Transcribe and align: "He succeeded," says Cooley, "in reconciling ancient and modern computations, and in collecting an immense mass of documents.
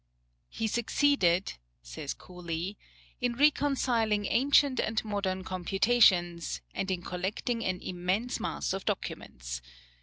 "He 0.49 0.65
succeeded," 0.65 1.59
says 1.83 2.15
Cooley, 2.15 2.75
"in 3.21 3.35
reconciling 3.35 4.25
ancient 4.25 4.79
and 4.79 5.05
modern 5.05 5.43
computations, 5.43 6.59
and 6.73 6.89
in 6.89 7.03
collecting 7.03 7.63
an 7.63 7.79
immense 7.83 8.39
mass 8.39 8.73
of 8.73 8.83
documents. 8.83 9.61